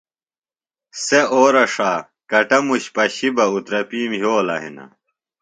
سےۡ 1.03 1.27
اورہ 1.33 1.63
ݜا 1.73 1.91
کٹموش 2.31 2.83
پشیۡ 2.95 3.33
بہ 3.35 3.45
اُترپِیم 3.53 4.11
یھولہ 4.19 4.55
ہنہ 4.63 4.85